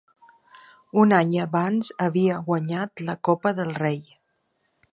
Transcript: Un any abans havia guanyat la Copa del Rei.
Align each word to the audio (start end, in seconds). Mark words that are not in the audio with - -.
Un 1.01 1.13
any 1.17 1.35
abans 1.43 1.91
havia 2.05 2.39
guanyat 2.49 3.05
la 3.11 3.17
Copa 3.29 3.53
del 3.61 3.73
Rei. 3.85 4.01